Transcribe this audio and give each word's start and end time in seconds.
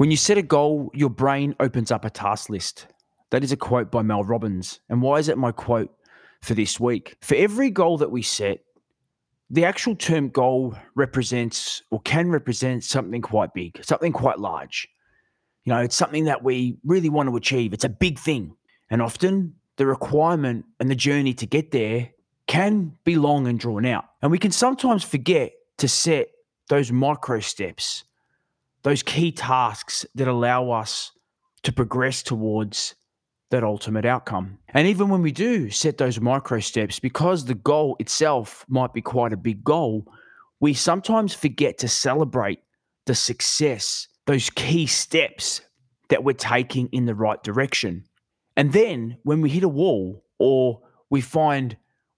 When 0.00 0.10
you 0.10 0.16
set 0.16 0.38
a 0.38 0.42
goal, 0.42 0.90
your 0.94 1.10
brain 1.10 1.54
opens 1.60 1.90
up 1.90 2.06
a 2.06 2.08
task 2.08 2.48
list. 2.48 2.86
That 3.32 3.44
is 3.44 3.52
a 3.52 3.56
quote 3.58 3.90
by 3.90 4.00
Mel 4.00 4.24
Robbins. 4.24 4.80
And 4.88 5.02
why 5.02 5.18
is 5.18 5.28
it 5.28 5.36
my 5.36 5.52
quote 5.52 5.94
for 6.40 6.54
this 6.54 6.80
week? 6.80 7.18
For 7.20 7.34
every 7.34 7.68
goal 7.68 7.98
that 7.98 8.10
we 8.10 8.22
set, 8.22 8.60
the 9.50 9.66
actual 9.66 9.94
term 9.94 10.30
goal 10.30 10.74
represents 10.94 11.82
or 11.90 12.00
can 12.00 12.30
represent 12.30 12.82
something 12.82 13.20
quite 13.20 13.52
big, 13.52 13.84
something 13.84 14.10
quite 14.10 14.38
large. 14.38 14.88
You 15.64 15.74
know, 15.74 15.80
it's 15.80 15.96
something 15.96 16.24
that 16.24 16.42
we 16.42 16.78
really 16.82 17.10
want 17.10 17.28
to 17.28 17.36
achieve. 17.36 17.74
It's 17.74 17.84
a 17.84 17.90
big 17.90 18.18
thing. 18.18 18.56
And 18.88 19.02
often 19.02 19.54
the 19.76 19.84
requirement 19.84 20.64
and 20.80 20.90
the 20.90 20.94
journey 20.94 21.34
to 21.34 21.44
get 21.44 21.72
there 21.72 22.08
can 22.46 22.96
be 23.04 23.16
long 23.16 23.46
and 23.46 23.60
drawn 23.60 23.84
out. 23.84 24.06
And 24.22 24.30
we 24.30 24.38
can 24.38 24.50
sometimes 24.50 25.04
forget 25.04 25.52
to 25.76 25.88
set 25.88 26.28
those 26.70 26.90
micro 26.90 27.40
steps 27.40 28.04
those 28.82 29.02
key 29.02 29.32
tasks 29.32 30.06
that 30.14 30.28
allow 30.28 30.70
us 30.70 31.12
to 31.62 31.72
progress 31.72 32.22
towards 32.22 32.94
that 33.50 33.64
ultimate 33.64 34.04
outcome. 34.04 34.58
And 34.68 34.86
even 34.86 35.08
when 35.08 35.22
we 35.22 35.32
do 35.32 35.70
set 35.70 35.98
those 35.98 36.20
micro 36.20 36.60
steps, 36.60 36.98
because 36.98 37.44
the 37.44 37.54
goal 37.54 37.96
itself 37.98 38.64
might 38.68 38.94
be 38.94 39.02
quite 39.02 39.32
a 39.32 39.36
big 39.36 39.64
goal, 39.64 40.06
we 40.60 40.72
sometimes 40.72 41.34
forget 41.34 41.78
to 41.78 41.88
celebrate 41.88 42.60
the 43.06 43.14
success, 43.14 44.06
those 44.26 44.50
key 44.50 44.86
steps 44.86 45.62
that 46.08 46.22
we're 46.22 46.32
taking 46.32 46.88
in 46.92 47.06
the 47.06 47.14
right 47.14 47.42
direction. 47.42 48.04
And 48.56 48.72
then 48.72 49.16
when 49.24 49.40
we 49.40 49.50
hit 49.50 49.64
a 49.64 49.68
wall 49.68 50.24
or 50.38 50.80
we 51.08 51.20
find 51.20 51.76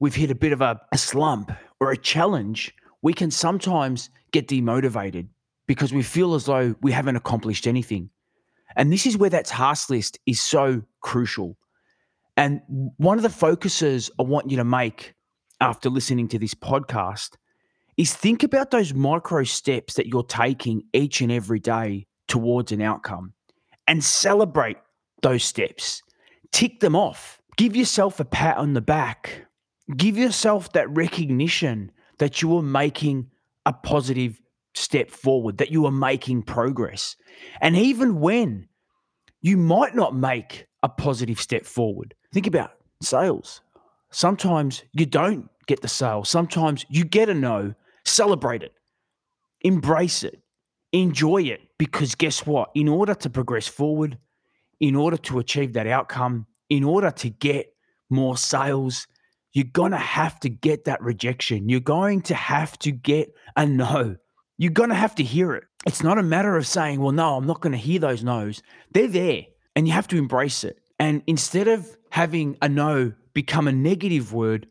we've 0.00 0.14
hit 0.14 0.30
a 0.30 0.34
bit 0.34 0.52
of 0.52 0.60
a, 0.60 0.80
a 0.92 0.98
slump 0.98 1.52
or 1.80 1.90
a 1.90 1.96
challenge, 1.96 2.74
we 3.02 3.14
can 3.14 3.30
sometimes 3.30 4.10
get 4.32 4.48
demotivated 4.48 5.28
because 5.66 5.92
we 5.92 6.02
feel 6.02 6.34
as 6.34 6.46
though 6.46 6.74
we 6.82 6.92
haven't 6.92 7.16
accomplished 7.16 7.66
anything. 7.66 8.10
And 8.76 8.92
this 8.92 9.06
is 9.06 9.16
where 9.16 9.30
that 9.30 9.46
task 9.46 9.90
list 9.90 10.18
is 10.26 10.40
so 10.40 10.82
crucial. 11.00 11.56
And 12.36 12.60
one 12.96 13.18
of 13.18 13.22
the 13.22 13.30
focuses 13.30 14.10
I 14.18 14.22
want 14.22 14.50
you 14.50 14.56
to 14.56 14.64
make 14.64 15.14
after 15.60 15.88
listening 15.88 16.28
to 16.28 16.38
this 16.38 16.54
podcast 16.54 17.36
is 17.96 18.14
think 18.14 18.42
about 18.42 18.70
those 18.70 18.92
micro 18.92 19.44
steps 19.44 19.94
that 19.94 20.08
you're 20.08 20.24
taking 20.24 20.82
each 20.92 21.20
and 21.20 21.30
every 21.30 21.60
day 21.60 22.06
towards 22.26 22.72
an 22.72 22.82
outcome 22.82 23.32
and 23.86 24.02
celebrate 24.02 24.78
those 25.22 25.44
steps. 25.44 26.02
Tick 26.50 26.80
them 26.80 26.96
off. 26.96 27.40
Give 27.56 27.76
yourself 27.76 28.18
a 28.18 28.24
pat 28.24 28.56
on 28.56 28.74
the 28.74 28.80
back. 28.80 29.46
Give 29.96 30.18
yourself 30.18 30.72
that 30.72 30.90
recognition 30.90 31.92
that 32.18 32.42
you 32.42 32.56
are 32.56 32.62
making 32.62 33.30
a 33.66 33.72
positive 33.72 34.40
step 34.74 35.10
forward, 35.10 35.58
that 35.58 35.70
you 35.70 35.86
are 35.86 35.92
making 35.92 36.42
progress. 36.42 37.16
And 37.60 37.76
even 37.76 38.20
when 38.20 38.68
you 39.42 39.56
might 39.56 39.94
not 39.94 40.14
make 40.14 40.66
a 40.82 40.88
positive 40.88 41.40
step 41.40 41.64
forward, 41.64 42.14
think 42.32 42.46
about 42.46 42.72
sales. 43.02 43.60
Sometimes 44.10 44.82
you 44.92 45.06
don't 45.06 45.48
get 45.66 45.80
the 45.80 45.88
sale, 45.88 46.24
sometimes 46.24 46.84
you 46.88 47.04
get 47.04 47.28
a 47.28 47.34
no. 47.34 47.74
Celebrate 48.06 48.62
it, 48.62 48.74
embrace 49.62 50.24
it, 50.24 50.42
enjoy 50.92 51.42
it, 51.42 51.62
because 51.78 52.14
guess 52.14 52.44
what? 52.44 52.70
In 52.74 52.86
order 52.86 53.14
to 53.14 53.30
progress 53.30 53.66
forward, 53.66 54.18
in 54.78 54.94
order 54.94 55.16
to 55.16 55.38
achieve 55.38 55.72
that 55.72 55.86
outcome, 55.86 56.46
in 56.68 56.84
order 56.84 57.10
to 57.10 57.30
get 57.30 57.74
more 58.10 58.36
sales, 58.36 59.06
you're 59.54 59.64
going 59.64 59.92
to 59.92 59.96
have 59.96 60.38
to 60.40 60.50
get 60.50 60.84
that 60.84 61.00
rejection. 61.00 61.68
You're 61.68 61.80
going 61.80 62.20
to 62.22 62.34
have 62.34 62.78
to 62.80 62.90
get 62.90 63.32
a 63.56 63.64
no. 63.64 64.16
You're 64.56 64.72
going 64.72 64.90
to 64.90 64.94
have 64.94 65.14
to 65.16 65.24
hear 65.24 65.54
it. 65.54 65.64
It's 65.86 66.02
not 66.02 66.18
a 66.18 66.22
matter 66.22 66.56
of 66.56 66.66
saying, 66.66 67.00
well, 67.00 67.12
no, 67.12 67.36
I'm 67.36 67.46
not 67.46 67.60
going 67.60 67.72
to 67.72 67.78
hear 67.78 67.98
those 67.98 68.22
no's. 68.22 68.62
They're 68.92 69.08
there 69.08 69.42
and 69.74 69.86
you 69.86 69.92
have 69.92 70.08
to 70.08 70.16
embrace 70.16 70.64
it. 70.64 70.80
And 70.98 71.22
instead 71.26 71.68
of 71.68 71.86
having 72.10 72.56
a 72.62 72.68
no 72.68 73.12
become 73.34 73.66
a 73.66 73.72
negative 73.72 74.32
word, 74.32 74.66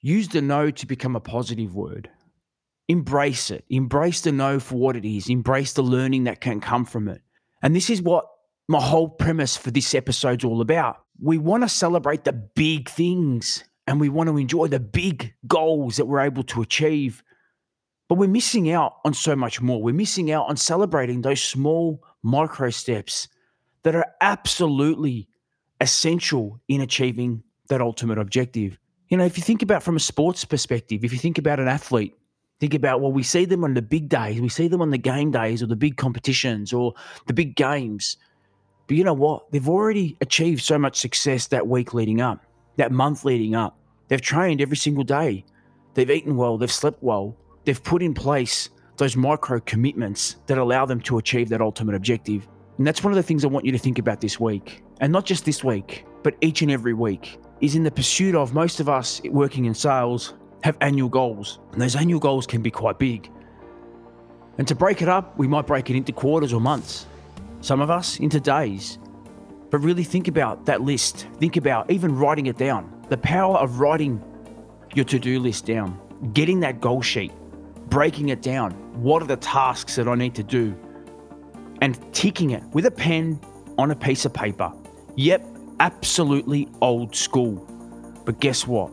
use 0.00 0.28
the 0.28 0.40
no 0.40 0.70
to 0.70 0.86
become 0.86 1.14
a 1.14 1.20
positive 1.20 1.74
word. 1.74 2.10
Embrace 2.88 3.50
it. 3.50 3.64
Embrace 3.68 4.22
the 4.22 4.32
no 4.32 4.58
for 4.58 4.76
what 4.76 4.96
it 4.96 5.04
is. 5.04 5.28
Embrace 5.28 5.74
the 5.74 5.82
learning 5.82 6.24
that 6.24 6.40
can 6.40 6.60
come 6.60 6.84
from 6.84 7.08
it. 7.08 7.20
And 7.62 7.76
this 7.76 7.90
is 7.90 8.02
what 8.02 8.26
my 8.68 8.80
whole 8.80 9.08
premise 9.08 9.56
for 9.56 9.70
this 9.70 9.94
episode's 9.94 10.44
all 10.44 10.60
about. 10.60 10.98
We 11.20 11.38
want 11.38 11.62
to 11.62 11.68
celebrate 11.68 12.24
the 12.24 12.32
big 12.32 12.88
things 12.88 13.62
and 13.86 14.00
we 14.00 14.08
want 14.08 14.28
to 14.28 14.38
enjoy 14.38 14.68
the 14.68 14.80
big 14.80 15.34
goals 15.46 15.96
that 15.96 16.06
we're 16.06 16.20
able 16.20 16.42
to 16.44 16.62
achieve. 16.62 17.22
But 18.12 18.18
we're 18.18 18.28
missing 18.28 18.70
out 18.70 18.96
on 19.06 19.14
so 19.14 19.34
much 19.34 19.62
more. 19.62 19.82
We're 19.82 19.94
missing 19.94 20.32
out 20.32 20.46
on 20.50 20.58
celebrating 20.58 21.22
those 21.22 21.42
small 21.42 22.04
micro 22.22 22.68
steps 22.68 23.26
that 23.84 23.94
are 23.94 24.04
absolutely 24.20 25.30
essential 25.80 26.60
in 26.68 26.82
achieving 26.82 27.42
that 27.70 27.80
ultimate 27.80 28.18
objective. 28.18 28.78
You 29.08 29.16
know, 29.16 29.24
if 29.24 29.38
you 29.38 29.42
think 29.42 29.62
about 29.62 29.82
from 29.82 29.96
a 29.96 29.98
sports 29.98 30.44
perspective, 30.44 31.06
if 31.06 31.12
you 31.14 31.18
think 31.18 31.38
about 31.38 31.58
an 31.58 31.68
athlete, 31.68 32.14
think 32.60 32.74
about 32.74 33.00
well, 33.00 33.12
we 33.12 33.22
see 33.22 33.46
them 33.46 33.64
on 33.64 33.72
the 33.72 33.80
big 33.80 34.10
days, 34.10 34.42
we 34.42 34.50
see 34.50 34.68
them 34.68 34.82
on 34.82 34.90
the 34.90 34.98
game 34.98 35.30
days 35.30 35.62
or 35.62 35.66
the 35.66 35.74
big 35.74 35.96
competitions 35.96 36.70
or 36.70 36.92
the 37.28 37.32
big 37.32 37.56
games. 37.56 38.18
But 38.88 38.98
you 38.98 39.04
know 39.04 39.14
what? 39.14 39.50
They've 39.52 39.70
already 39.70 40.18
achieved 40.20 40.60
so 40.60 40.78
much 40.78 41.00
success 41.00 41.46
that 41.46 41.66
week 41.66 41.94
leading 41.94 42.20
up, 42.20 42.44
that 42.76 42.92
month 42.92 43.24
leading 43.24 43.54
up. 43.54 43.78
They've 44.08 44.20
trained 44.20 44.60
every 44.60 44.76
single 44.76 45.02
day. 45.02 45.46
They've 45.94 46.10
eaten 46.10 46.36
well, 46.36 46.58
they've 46.58 46.70
slept 46.70 47.02
well, 47.02 47.38
they've 47.64 47.82
put 47.82 48.02
in 48.02 48.14
place 48.14 48.70
those 48.96 49.16
micro 49.16 49.60
commitments 49.60 50.36
that 50.46 50.58
allow 50.58 50.86
them 50.86 51.00
to 51.00 51.18
achieve 51.18 51.48
that 51.48 51.60
ultimate 51.60 51.94
objective. 51.94 52.46
And 52.78 52.86
that's 52.86 53.02
one 53.02 53.12
of 53.12 53.16
the 53.16 53.22
things 53.22 53.44
I 53.44 53.48
want 53.48 53.64
you 53.64 53.72
to 53.72 53.78
think 53.78 53.98
about 53.98 54.20
this 54.20 54.38
week. 54.38 54.82
And 55.00 55.12
not 55.12 55.24
just 55.24 55.44
this 55.44 55.64
week, 55.64 56.04
but 56.22 56.36
each 56.40 56.62
and 56.62 56.70
every 56.70 56.94
week 56.94 57.38
is 57.60 57.74
in 57.74 57.82
the 57.82 57.90
pursuit 57.90 58.34
of 58.34 58.54
most 58.54 58.80
of 58.80 58.88
us 58.88 59.20
working 59.24 59.64
in 59.64 59.74
sales 59.74 60.34
have 60.62 60.76
annual 60.80 61.08
goals. 61.08 61.58
And 61.72 61.80
those 61.80 61.96
annual 61.96 62.20
goals 62.20 62.46
can 62.46 62.62
be 62.62 62.70
quite 62.70 62.98
big. 62.98 63.30
And 64.58 64.68
to 64.68 64.74
break 64.74 65.02
it 65.02 65.08
up, 65.08 65.36
we 65.38 65.48
might 65.48 65.66
break 65.66 65.90
it 65.90 65.96
into 65.96 66.12
quarters 66.12 66.52
or 66.52 66.60
months. 66.60 67.06
Some 67.60 67.80
of 67.80 67.90
us 67.90 68.20
into 68.20 68.38
days. 68.40 68.98
But 69.70 69.78
really 69.78 70.04
think 70.04 70.28
about 70.28 70.66
that 70.66 70.82
list. 70.82 71.26
Think 71.38 71.56
about 71.56 71.90
even 71.90 72.14
writing 72.16 72.46
it 72.46 72.58
down. 72.58 73.04
The 73.08 73.16
power 73.16 73.56
of 73.56 73.80
writing 73.80 74.22
your 74.94 75.04
to 75.06 75.18
do 75.18 75.40
list 75.40 75.64
down, 75.64 75.98
getting 76.34 76.60
that 76.60 76.80
goal 76.80 77.00
sheet, 77.00 77.32
breaking 77.88 78.30
it 78.30 78.42
down. 78.42 78.72
What 79.02 79.22
are 79.22 79.26
the 79.26 79.36
tasks 79.36 79.96
that 79.96 80.08
I 80.08 80.14
need 80.14 80.34
to 80.36 80.42
do? 80.42 80.74
And 81.80 81.98
ticking 82.14 82.50
it 82.50 82.62
with 82.72 82.86
a 82.86 82.90
pen 82.90 83.40
on 83.78 83.90
a 83.90 83.96
piece 83.96 84.24
of 84.24 84.32
paper. 84.32 84.72
Yep, 85.16 85.44
absolutely 85.80 86.68
old 86.80 87.14
school. 87.14 87.68
But 88.24 88.40
guess 88.40 88.66
what? 88.66 88.90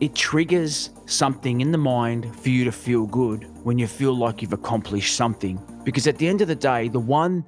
It 0.00 0.14
triggers 0.14 0.90
something 1.06 1.60
in 1.60 1.70
the 1.70 1.78
mind 1.78 2.34
for 2.36 2.50
you 2.50 2.64
to 2.64 2.72
feel 2.72 3.06
good 3.06 3.46
when 3.64 3.78
you 3.78 3.86
feel 3.86 4.14
like 4.14 4.42
you've 4.42 4.52
accomplished 4.52 5.16
something. 5.16 5.60
Because 5.84 6.06
at 6.06 6.18
the 6.18 6.28
end 6.28 6.40
of 6.40 6.48
the 6.48 6.54
day, 6.54 6.88
the 6.88 7.00
one 7.00 7.44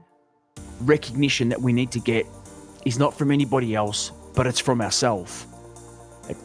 recognition 0.83 1.49
that 1.49 1.61
we 1.61 1.73
need 1.73 1.91
to 1.91 2.01
get 2.01 2.25
is 2.87 2.99
not 2.99 3.17
from 3.19 3.31
anybody 3.31 3.75
else, 3.75 4.13
but 4.35 4.47
it's 4.47 4.61
from 4.61 4.81
ourselves. 4.81 5.47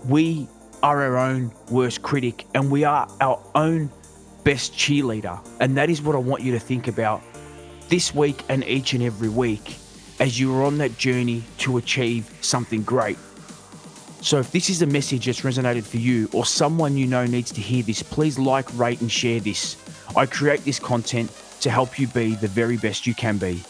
We 0.08 0.48
are 0.82 1.02
our 1.02 1.18
own 1.18 1.52
worst 1.70 2.02
critic 2.02 2.46
and 2.54 2.70
we 2.70 2.84
are 2.84 3.08
our 3.22 3.42
own 3.56 3.90
best 4.44 4.74
cheerleader. 4.74 5.40
And 5.60 5.78
that 5.78 5.90
is 5.90 6.02
what 6.02 6.16
I 6.16 6.20
want 6.20 6.44
you 6.44 6.52
to 6.54 6.60
think 6.60 6.88
about 6.88 7.22
this 7.90 8.14
week 8.14 8.44
and 8.50 8.64
each 8.66 8.94
and 8.94 9.04
every 9.04 9.30
week 9.30 9.78
as 10.20 10.40
you 10.40 10.56
are 10.56 10.64
on 10.64 10.78
that 10.78 10.98
journey 10.98 11.44
to 11.60 11.78
achieve 11.78 12.30
something 12.42 12.84
great. 12.84 13.18
So, 14.22 14.40
if 14.40 14.52
this 14.52 14.70
is 14.70 14.82
a 14.82 14.86
message 14.86 15.26
that's 15.26 15.42
resonated 15.42 15.84
for 15.84 15.98
you 15.98 16.30
or 16.32 16.46
someone 16.46 16.96
you 16.96 17.06
know 17.06 17.26
needs 17.26 17.52
to 17.52 17.62
hear 17.62 17.84
this, 17.84 18.02
please 18.02 18.40
like, 18.40 18.68
rate, 18.78 19.02
and 19.02 19.12
share 19.12 19.42
this. 19.42 19.76
I 20.16 20.26
create 20.26 20.64
this 20.64 20.80
content 20.80 21.30
to 21.60 21.70
help 21.70 22.00
you 22.00 22.08
be 22.08 22.36
the 22.36 22.48
very 22.48 22.78
best 22.78 23.06
you 23.06 23.14
can 23.14 23.38
be. 23.38 23.62